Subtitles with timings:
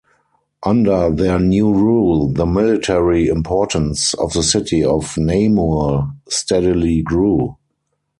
[0.63, 7.55] Under their new rule, the military importance of the city of Namur steadily grew.